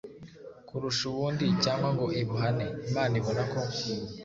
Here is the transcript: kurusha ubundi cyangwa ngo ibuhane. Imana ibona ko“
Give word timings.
kurusha 0.67 1.03
ubundi 1.11 1.45
cyangwa 1.63 1.89
ngo 1.95 2.05
ibuhane. 2.21 2.65
Imana 2.87 3.13
ibona 3.19 3.41
ko“ 3.51 3.59